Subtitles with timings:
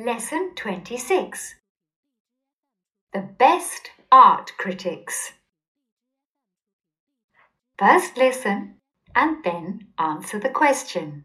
[0.00, 1.56] Lesson 26
[3.12, 5.32] The Best Art Critics.
[7.76, 8.76] First listen
[9.16, 11.24] and then answer the question.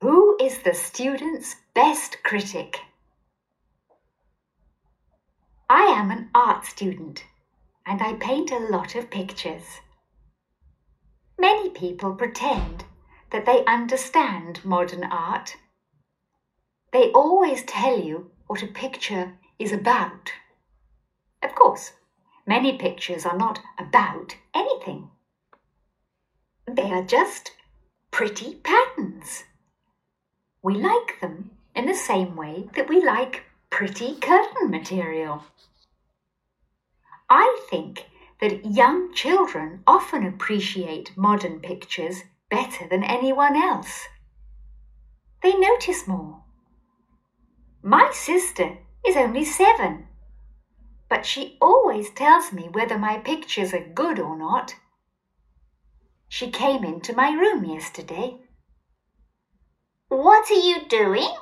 [0.00, 2.80] Who is the student's best critic?
[5.70, 7.22] I am an art student
[7.86, 9.78] and I paint a lot of pictures.
[11.38, 12.82] Many people pretend
[13.30, 15.54] that they understand modern art
[16.92, 20.32] they always tell you what a picture is about.
[21.42, 21.92] Of course,
[22.46, 25.10] many pictures are not about anything.
[26.66, 27.52] They are just
[28.10, 29.44] pretty patterns.
[30.62, 35.44] We like them in the same way that we like pretty curtain material.
[37.28, 38.06] I think
[38.40, 44.06] that young children often appreciate modern pictures better than anyone else.
[45.42, 46.42] They notice more.
[47.86, 50.08] My sister is only seven,
[51.08, 54.74] but she always tells me whether my pictures are good or not.
[56.28, 58.38] She came into my room yesterday.
[60.08, 61.32] What are you doing?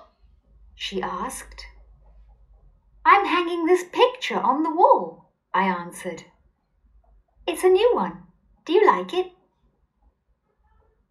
[0.74, 1.64] she asked.
[3.06, 6.24] I'm hanging this picture on the wall, I answered.
[7.46, 8.24] It's a new one.
[8.66, 9.32] Do you like it?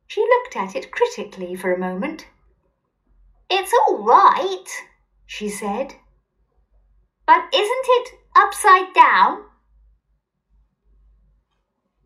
[0.06, 2.28] She looked at it critically for a moment.
[3.50, 4.70] It's all right,
[5.26, 5.96] she said.
[7.26, 9.46] But isn't it upside down?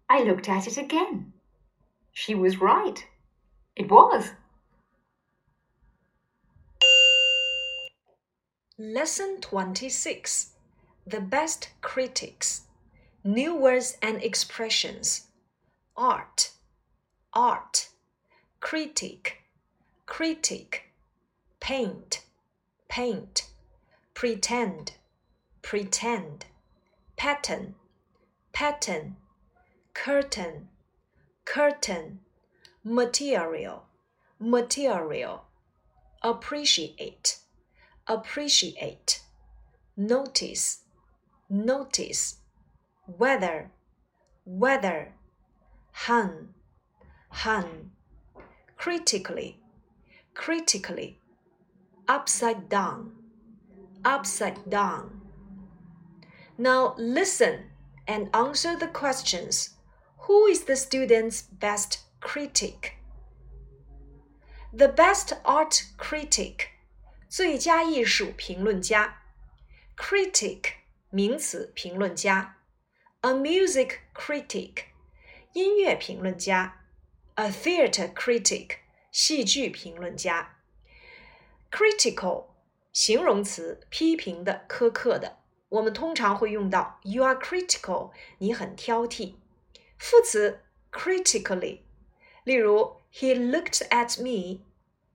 [0.10, 1.34] I looked at it again.
[2.14, 3.06] She was right.
[3.76, 4.32] It was.
[8.80, 10.52] Lesson 26
[11.06, 12.68] The Best Critics
[13.24, 15.28] New Words and Expressions
[15.96, 16.52] Art,
[17.34, 17.90] Art,
[18.60, 19.42] Critic,
[20.06, 20.94] Critic,
[21.60, 22.24] Paint
[22.90, 23.50] paint,
[24.14, 24.94] pretend,
[25.62, 26.46] pretend,
[27.16, 27.76] pattern,
[28.54, 29.16] pattern,
[29.94, 30.70] curtain,
[31.46, 32.20] curtain,
[32.84, 33.86] material,
[34.40, 35.46] material,
[36.24, 37.40] appreciate,
[38.08, 39.22] appreciate,
[39.96, 40.84] notice,
[41.50, 42.38] notice,
[43.06, 43.72] whether,
[44.46, 45.14] whether,
[45.92, 46.54] hun,
[47.30, 47.92] hun,
[48.78, 49.60] critically,
[50.34, 51.20] critically
[52.07, 53.13] upside down,
[54.05, 55.21] upside down.
[56.57, 57.71] Now listen
[58.07, 59.71] and answer the questions.
[60.27, 62.99] Who is the student's best critic?
[64.73, 66.69] The best art critic,
[67.29, 69.23] 最佳艺术评论家。
[69.97, 70.73] Critic
[71.11, 72.57] 名词，评论家。
[73.21, 74.85] A music critic
[75.53, 76.81] 音乐评论家。
[77.35, 78.77] A theater critic
[79.11, 80.56] 戏剧评论家。
[81.77, 82.47] critical
[82.93, 85.39] 形容词，批评的、苛刻的。
[85.69, 89.37] 我们通常会用到 you are critical，你很挑剔。
[89.99, 90.61] 副词
[90.91, 91.81] critically，
[92.45, 94.65] 例如 he looked at me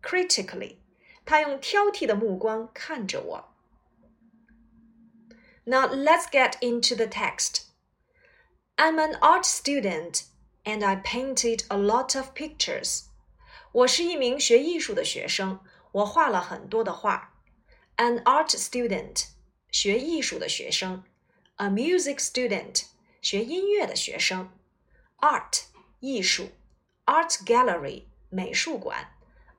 [0.01, 0.77] critically，
[1.25, 3.53] 他用挑剔的目光看着我。
[5.65, 7.65] Now let's get into the text.
[8.77, 10.23] I'm an art student
[10.63, 13.03] and I painted a lot of pictures.
[13.73, 15.59] 我是一名学艺术的学生。
[15.92, 17.34] 我画了很多的画。
[17.96, 19.26] An art student，
[19.70, 21.04] 学艺术的学生
[21.56, 22.84] ；a music student，
[23.20, 24.50] 学音乐的学生
[25.18, 25.64] ；art，
[26.00, 26.52] 艺术
[27.04, 29.12] ；art gallery，美术馆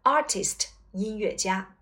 [0.03, 1.75] ；artist，音乐家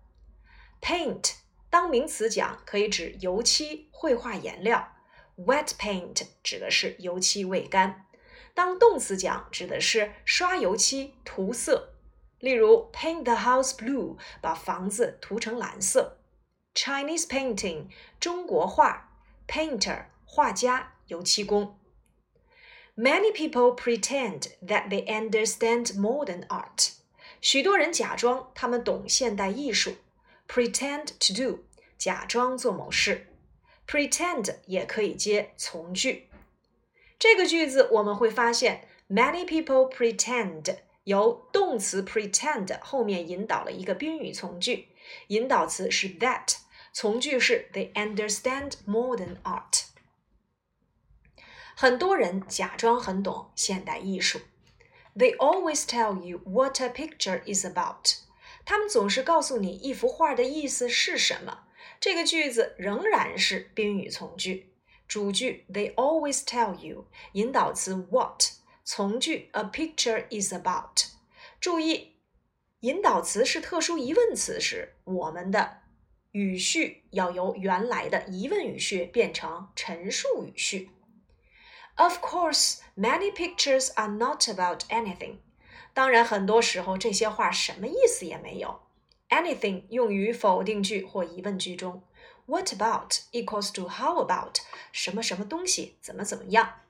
[0.80, 1.36] ；paint，
[1.70, 4.92] 当名词讲可以指油漆、绘画颜料
[5.38, 8.06] ；wet paint 指的是油漆未干；
[8.52, 11.91] 当动词讲指的是刷油漆、涂色。
[12.41, 16.17] 例如，paint the house blue，把房子涂成蓝色；
[16.75, 17.87] Chinese painting，
[18.19, 19.09] 中国画；
[19.47, 21.79] painter，画家、油漆工。
[22.95, 26.93] Many people pretend that they understand modern art。
[27.41, 29.97] 许多人假装他们懂现代艺术。
[30.47, 31.65] Pretend to do，
[31.97, 33.27] 假装做某事。
[33.87, 36.29] Pretend 也可以接从句。
[37.19, 40.77] 这个句子我们会发现，many people pretend。
[41.04, 44.88] 由动词 pretend 后面引导了一个宾语从句，
[45.28, 46.56] 引导词是 that，
[46.92, 49.86] 从句是 they understand modern art。
[51.74, 54.40] 很多人假装很懂现代艺术
[55.16, 58.18] ，they always tell you what a picture is about。
[58.64, 61.64] 他们总是告诉你一幅画的意思是什么。
[61.98, 64.72] 这个句子仍然是宾语从句，
[65.08, 68.61] 主句 they always tell you，引导词 what。
[68.94, 71.06] 从句 a picture is about。
[71.58, 72.16] 注意
[72.80, 75.78] 引导词是特殊疑问词时，我们的
[76.32, 80.90] 语序要由原来的疑问语序变成陈述语序。
[81.94, 85.36] Of course, many pictures are not about anything.
[85.94, 88.82] 当然，很多时候这些话什么意思也没有。
[89.30, 92.02] Anything 用于否定句或疑问句中。
[92.44, 94.58] What about equals to how about
[94.92, 96.81] 什么什么东西怎么怎么样。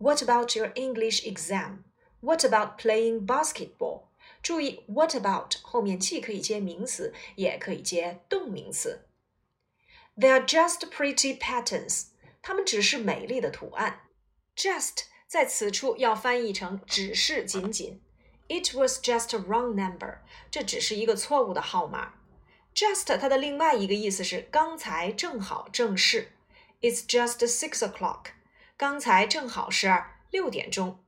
[0.00, 1.84] What about your English exam?
[2.20, 4.04] What about playing basketball?
[4.42, 9.06] 注意，what about 后面既可以接名词，也可以接动名词。
[10.16, 12.06] They are just pretty patterns.
[12.42, 14.02] 它们只是美丽的图案。
[14.56, 18.00] Just 在此处要翻译成只是仅仅。
[18.48, 20.18] It was just a wrong number，
[20.50, 22.14] 这只是一个错误的号码。
[22.74, 26.32] Just 它的另外一个意思是刚才正好正是。
[26.80, 28.26] It's just six o'clock，
[28.81, 31.05] 刚才正好是六点钟。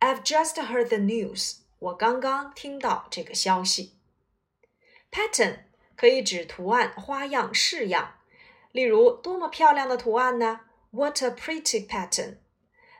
[0.00, 3.98] I've just heard the news，我刚刚听到这个消息。
[5.12, 5.64] Pattern
[5.94, 8.14] 可以指图案、花样、式样，
[8.72, 12.38] 例如多么漂亮的图案呢？What a pretty pattern！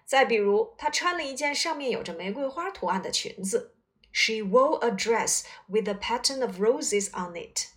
[0.04, 3.74] 再比如，她穿了一件上面有着玫瑰花图案的裙子。
[4.12, 7.68] She wore a dress with a pattern of roses on it。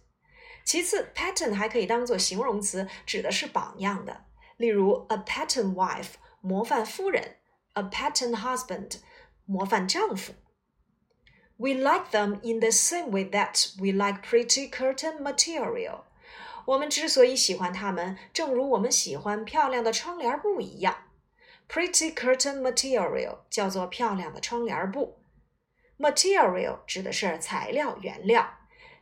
[0.66, 4.26] 其次，pattern 还可以当做形容词，指的是榜样的。
[4.57, 7.23] 例如，a pattern wife，模范夫人；
[7.75, 8.99] a pattern husband，
[9.45, 10.33] 模范丈夫。
[11.57, 16.03] We like them in the same way that we like pretty curtain material.
[16.65, 20.97] 我们之所以喜欢它们，正如我们喜欢漂亮的窗帘布一样。
[21.69, 25.19] Pretty curtain material 叫做漂亮的窗帘布。
[25.99, 28.59] Material 指的是材料、原料。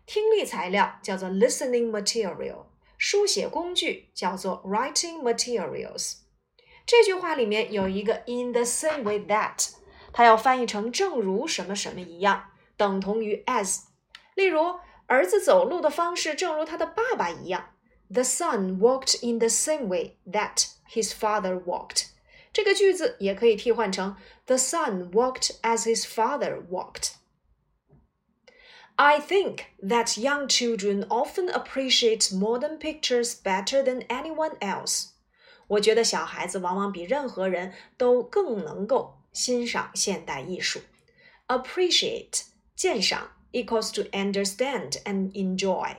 [0.07, 2.67] 听力材料叫做 listening material。
[3.05, 6.19] 书写工具叫做 writing materials。
[6.87, 9.71] 这句话里面有一个 in the same way that，
[10.13, 13.81] 它要翻译成正如什么什么一样，等同于 as。
[14.35, 14.81] 例如。
[15.11, 17.71] 儿子走路的方式正如他的爸爸一样。
[18.13, 22.11] The son walked in the same way that his father walked。
[22.53, 24.17] 这个句子也可以替换成
[24.47, 27.15] The son walked as his father walked。
[28.97, 35.11] I think that young children often appreciate modern pictures better than anyone else。
[35.69, 40.81] 我觉得小孩子往往比任何人都更能够欣赏现代艺术。
[41.47, 42.43] Appreciate，
[42.77, 43.33] 鉴赏。
[43.53, 45.97] equals to understand and enjoy.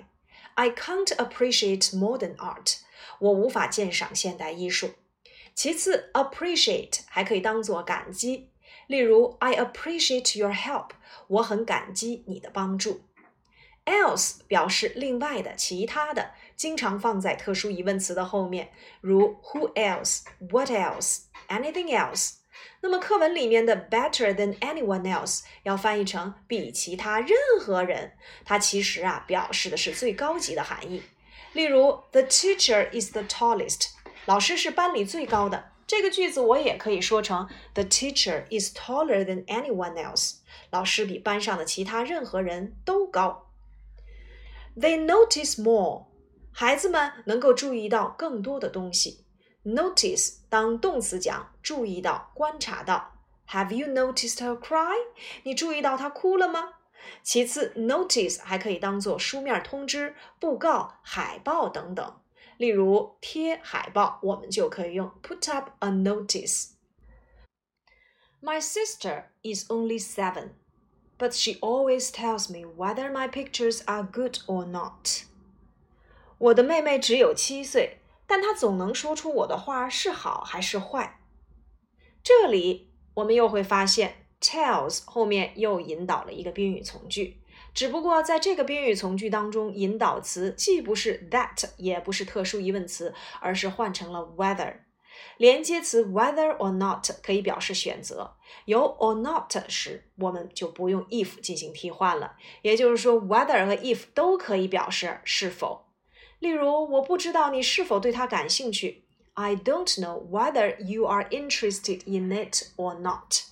[0.55, 2.77] I can't appreciate modern art.
[3.19, 4.91] 我无法鉴赏现代艺术。
[5.53, 8.49] 其次，appreciate 还可以当做感激，
[8.86, 10.90] 例如 I appreciate your help，
[11.28, 13.02] 我很感激你的帮助。
[13.84, 20.22] Else 表示另外的、其他的，经常放在特殊疑问词的后面，如 Who else?
[20.38, 21.20] What else?
[21.48, 22.34] Anything else?
[22.80, 27.30] 那么课文里面的 better than anyone else 要翻译成比其他任
[27.60, 28.12] 何人，
[28.44, 31.02] 它其实啊表示的是最高级的含义。
[31.52, 33.90] 例如，The teacher is the tallest，
[34.24, 35.72] 老师是班里最高的。
[35.86, 40.38] 这个句子我也可以说成 The teacher is taller than anyone else，
[40.70, 43.50] 老师比班上的其他任何人都高。
[44.76, 46.06] They notice more，
[46.52, 49.24] 孩子们能够注意到更多的东西。
[49.64, 53.12] Notice 当动词讲，注意到、观察到。
[53.48, 54.94] Have you noticed her cry？
[55.44, 56.74] 你注意到她哭了吗？
[57.22, 62.16] 其次，notice 还可以当做书面通知、布告、海报等等。
[62.58, 66.70] 例如贴海报，我们就可以用 put up a notice。
[68.40, 70.50] My sister is only seven,
[71.18, 75.24] but she always tells me whether my pictures are good or not.
[76.38, 77.98] 我的妹妹只有七岁。
[78.28, 81.20] 但她总能说出我的画是好还是坏。
[82.24, 87.40] 这里我们又会发现，tells 后面又引导了一个宾语从句，
[87.75, 94.75] 只不过在这个宾语从句当中，引导词既不是 that，也不是特殊疑问词，而是换成了 whether。
[95.37, 102.35] 连接词 whether or not 可以表示选择，有 or not 时，我们就不用 if 进行替换了。
[102.61, 105.87] 也就是说，whether 和 if 都可以表示是否。
[106.39, 109.05] 例如，我不知道你是否对它感兴趣。
[109.33, 113.43] I don't know whether you are interested in it or not.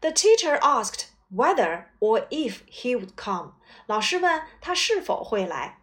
[0.00, 3.53] The teacher asked whether or if he would come.
[3.85, 5.79] 老师问他是否会来。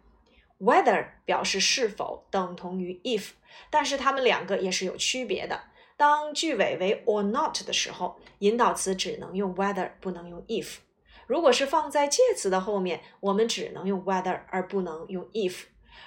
[0.57, 3.31] Whether 表示是否，等同于 if，
[3.69, 5.63] 但是它们两个也是有区别的。
[5.97, 10.77] 当句尾为 or not 的时候，引导词只能用 whether，不能用 if。
[11.27, 15.65] 如果是放在介词的后面，我们只能用 whether 而不能用 if。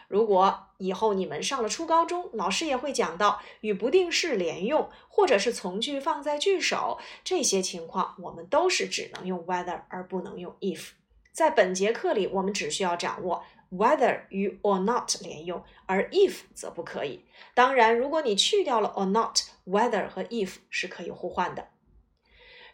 [0.09, 10.91] 如果以后你们上了初高中，老师也会讲到与不定式连用，或者是从句放在句首，这些情况我们都是只能用 whether 而不能用 if。
[11.33, 17.25] 在本节课里，我们只需要掌握 whether 与 or not 连用，而 if 则不可以。
[17.55, 21.69] 当然，如果你去掉了 or not，whether 和 if 是可以互换的。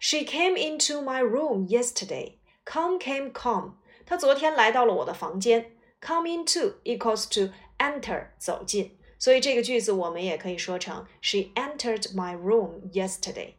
[0.01, 2.35] She came into my room yesterday.
[2.65, 3.75] Come came come.
[4.07, 5.74] 她昨天来到了我的房间。
[6.04, 13.56] Come into equals to enter 走进，所以这个句子我们也可以说成 She entered my room yesterday.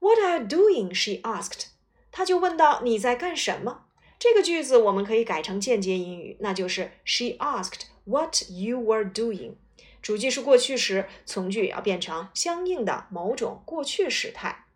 [0.00, 0.92] What are you doing?
[0.92, 1.66] She asked.
[2.10, 3.86] 他就问道：“你在干什么？”
[4.18, 9.56] 这个句子我们可以改成间接英语，那就是 She asked what you were doing。
[10.00, 14.66] 主句是过去时，从句也要变成相应的某种过去时态。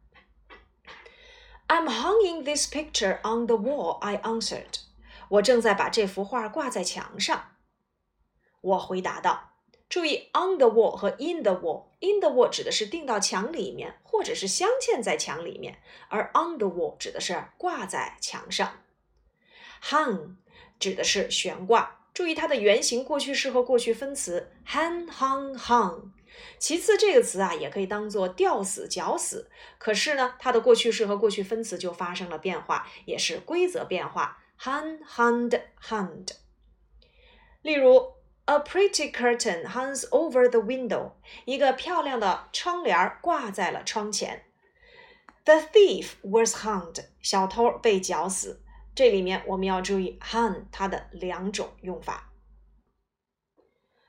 [1.67, 3.99] I'm hanging this picture on the wall.
[4.01, 4.81] I answered.
[5.34, 7.56] 我正在把这幅画挂在墙上。
[8.62, 9.52] 我回答道。
[9.90, 11.86] 注意，on the wall 和 in the wall。
[12.00, 18.82] in the wall 指的是钉到墙里面，或者是镶嵌在墙里面，而 on the wall 指的是挂在墙上。
[19.84, 20.36] hang
[20.80, 22.00] 指的是悬挂。
[22.14, 26.12] 注意它的原型过去式和过去分词，hang hung hung。
[26.60, 29.50] 其次，这个词啊也可以当做吊死、绞死。
[29.80, 35.51] 可是呢，它的过去式和过去分词就发生了变化，也是规则变化 ，hung hung
[35.81, 36.27] hung。
[37.63, 38.19] 例如。
[38.51, 41.13] A pretty curtain hangs over the window.
[41.45, 44.47] 一个漂亮的窗帘挂在了窗前。
[45.45, 47.05] The thief was hanged.
[47.21, 48.63] 小偷被绞死。
[48.95, 52.33] 这里面我们要注意 hang 它的两种用法。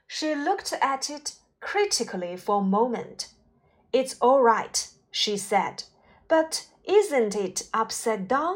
[0.07, 3.27] She looked at it critically for a moment.
[3.91, 5.83] It's all right, she said,
[6.29, 8.55] but isn't it upside down?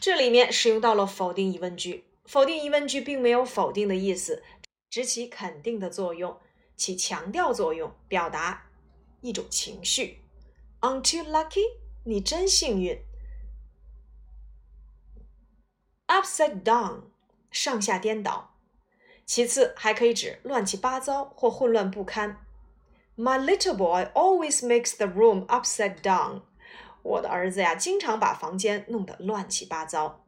[0.00, 2.04] 这里面使用到了否定疑问句。
[2.24, 4.42] 否定疑问句并没有否定的意思，
[4.88, 6.38] 只起肯定的作用。
[6.76, 8.70] 起强调作用，表达
[9.20, 10.22] 一种情绪。
[10.80, 11.64] Aren't you lucky？
[12.04, 12.98] 你真幸运。
[16.06, 17.02] Upside down，
[17.50, 18.54] 上下颠倒。
[19.26, 22.44] 其次，还可以指乱七八糟或混乱不堪。
[23.16, 26.42] My little boy always makes the room upside down。
[27.02, 30.24] 我的儿子呀，经常把房间弄得乱七八糟。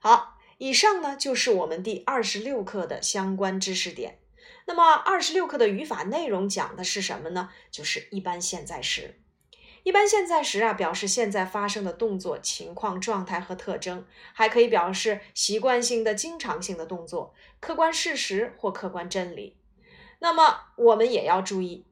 [0.00, 4.18] 好，以上呢就是我们第二十六课的相关知识点。
[4.66, 7.50] 那么二十六课的语法内容讲的是什么呢？
[7.70, 9.20] 就是一般现在时。
[9.84, 19.56] 一般现在时啊，表示现在发生的动作、情况、状态和特征，还可以表示习惯性的、经常性的动作、客观事实或客观真理。
[20.18, 21.86] 那么我们也要注意，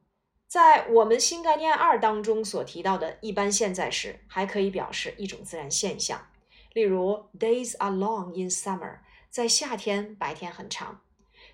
[0.55, 6.29] 在我们新概念二当中所提到的一般现在时，还可以表示一种自然现象。
[6.73, 11.01] 例如，Days are long in summer，在夏天白天很长。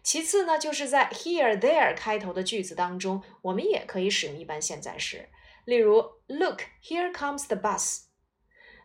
[0.02, 5.30] 其次呢，就是在 here there 开头的句子当中，我们也可以使用一般现在时。
[5.64, 8.02] 例如，Look, here comes the bus。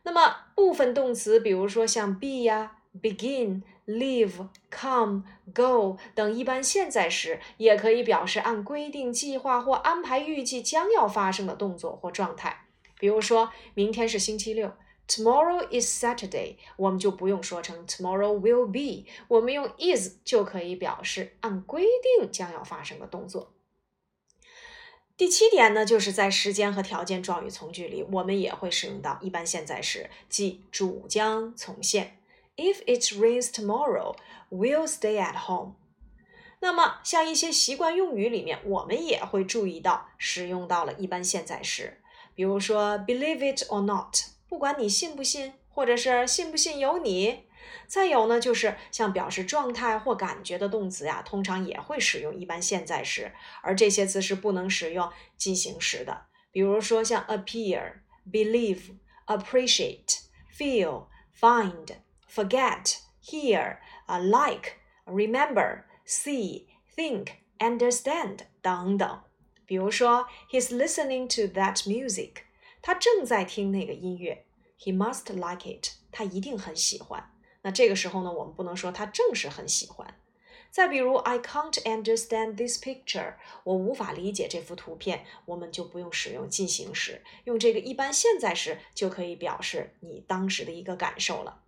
[0.04, 5.24] 那么部分动词，比如说像 be 呀、begin、leave、come、
[5.54, 12.68] go 等一般现在时，也可以表示按规定、计划或安排预计将要发生的动作或状态。
[13.00, 14.72] 比如说，明天是星期六。
[15.08, 21.84] Tomorrow is Saturday，我们就不用说成 Tomorrow will be，我们用 is 就可以表示按规
[22.20, 23.54] 定将要发生的动作。
[25.16, 32.18] 第七点呢，就是在时间和条件状语从句里，我们也会使用到一般现在时，即主将从现。
[32.58, 34.16] If it rains tomorrow,
[34.50, 35.76] we'll stay at home。
[36.62, 42.02] 那么像一些习惯用语里面，我们也会注意到使用到了一般现在时，
[42.34, 44.18] 比如说 Believe it or not。
[44.48, 47.46] 不管你信不信，或者是信不信由你。
[47.88, 56.28] 再有呢，就是像表示状态或感觉的动词呀，通常也会使用一般现在时，而这些词是不能使用进行时的。
[56.52, 57.96] 比如说像 appear、
[58.32, 58.94] believe、
[59.28, 60.20] appreciate、
[60.56, 61.08] feel、
[61.38, 61.88] find、
[62.30, 64.74] forget、hear、啊 like、
[65.06, 67.28] remember、see、think、
[67.60, 69.22] understand 等等。
[69.66, 72.44] 比如说，He's listening to that music。
[72.82, 74.46] 他正在听那个音乐
[74.80, 75.94] ，He must like it。
[76.12, 77.32] 他一定很喜欢。
[77.64, 80.20] 那这个时候呢，我们不能说他正是很喜欢。
[80.70, 91.64] 再比如，I can't understand this picture，我无法理解这幅图片，我们就不用使用进行时，用这个一般现在时就可以表示你当时的一个感受了。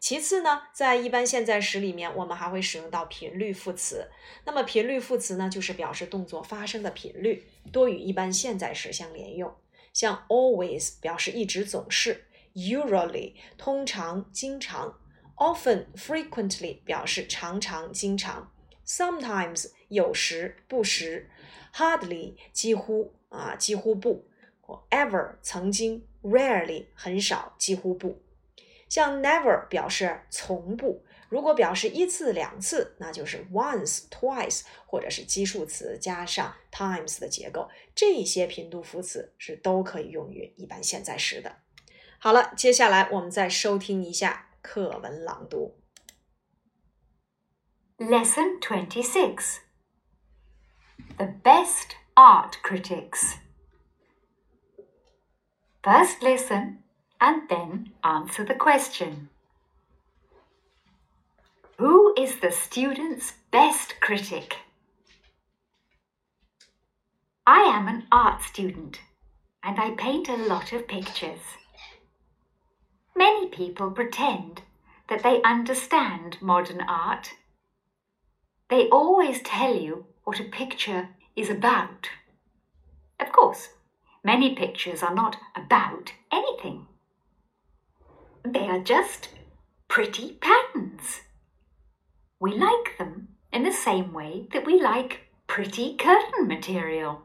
[0.00, 4.08] 其次呢，在一般现在时里面，我们还会使用到频率副词。
[4.44, 9.54] 那么频率副词呢，就是表示动作发生的频率，多与一般现在时相连用。
[9.92, 15.00] 像 always 表示一直总是，usually 通常经常
[15.36, 18.52] ，often frequently 表示常常经常
[18.86, 21.28] ，sometimes 有时不时
[21.74, 24.24] ，hardly 几乎啊几乎不
[24.90, 28.20] ，ever 曾经，rarely 很少几乎不。
[28.88, 31.04] 像 never 表示从不。
[31.28, 37.68] 如果表示一次、两次，那就是 once、twice，或者是基数词加上 times 的结构。
[37.94, 41.56] 这些频度副词是都可以用于一般现在时的。
[42.18, 45.78] 好了，接下来我们再收听一下课文朗读。
[47.98, 49.58] Lesson Twenty Six:
[51.16, 53.34] The Best Art Critics.
[55.82, 56.78] First Lesson.
[57.20, 59.28] And then answer the question.
[61.78, 64.56] Who is the student's best critic?
[67.46, 69.00] I am an art student
[69.62, 71.40] and I paint a lot of pictures.
[73.16, 74.62] Many people pretend
[75.08, 77.30] that they understand modern art.
[78.68, 82.10] They always tell you what a picture is about.
[83.18, 83.68] Of course,
[84.22, 86.86] many pictures are not about anything.
[88.44, 89.30] They are just
[89.88, 91.20] pretty patterns.
[92.40, 97.22] We like them in the same way that we like pretty curtain material.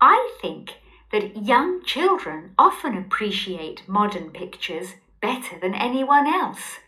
[0.00, 0.74] I think
[1.12, 6.78] that young children often appreciate modern pictures better than anyone else.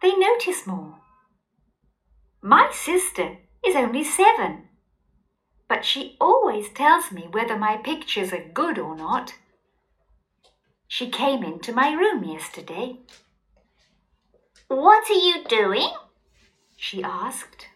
[0.00, 0.98] They notice more.
[2.42, 4.68] My sister is only seven,
[5.68, 9.34] but she always tells me whether my pictures are good or not.
[10.92, 12.98] She came into my room yesterday
[14.70, 15.90] what are you doing?
[16.76, 17.66] she asked.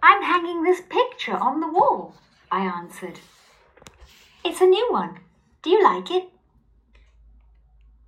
[0.00, 2.14] I'm hanging this picture on the wall,
[2.52, 3.18] I answered.
[4.44, 5.18] It's a new one.
[5.62, 6.28] Do you like it?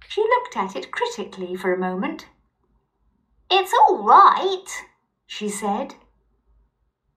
[0.09, 2.27] She looked at it critically for a moment.
[3.51, 4.67] It's all right,
[5.27, 5.95] she said.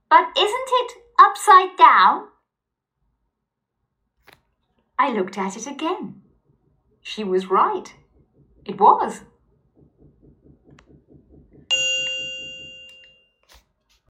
[0.09, 2.29] But isn't it upside down?
[4.97, 6.20] I looked at it again.
[7.01, 7.93] She was right.
[8.65, 9.21] It was